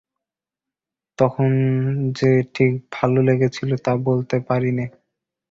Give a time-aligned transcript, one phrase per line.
[1.17, 1.49] তখন
[2.15, 4.85] যে ঠিক ভালো লেগেছিল তা বলতে পারি নে।